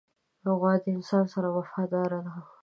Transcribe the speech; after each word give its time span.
غوا 0.59 0.73
د 0.83 0.85
انسان 0.95 1.25
سره 1.33 1.47
وفاداره 1.57 2.19
ده. 2.25 2.35